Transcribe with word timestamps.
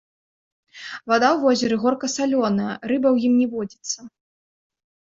Вада 1.11 1.27
ў 1.33 1.37
возеры 1.45 1.75
горка-салёная, 1.83 2.71
рыба 2.95 3.07
ў 3.15 3.17
ім 3.31 3.39
не 3.45 3.51
водзіцца. 3.55 3.97